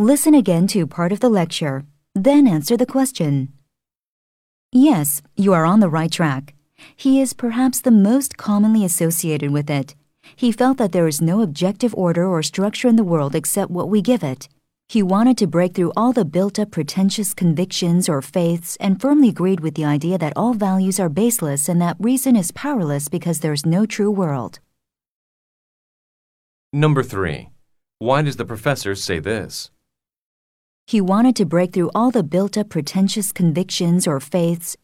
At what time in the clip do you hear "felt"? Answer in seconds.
10.52-10.78